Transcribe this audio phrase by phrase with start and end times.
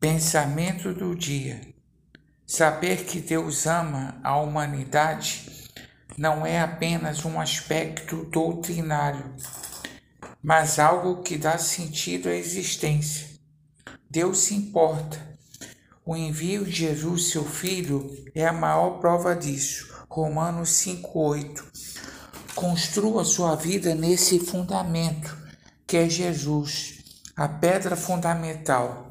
[0.00, 1.60] Pensamento do dia.
[2.46, 5.68] Saber que Deus ama a humanidade
[6.16, 9.36] não é apenas um aspecto doutrinário,
[10.42, 13.28] mas algo que dá sentido à existência.
[14.08, 15.20] Deus se importa.
[16.02, 19.86] O envio de Jesus, seu Filho, é a maior prova disso.
[20.08, 21.62] Romanos 5,8.
[22.54, 25.36] Construa sua vida nesse fundamento
[25.86, 27.02] que é Jesus,
[27.36, 29.10] a pedra fundamental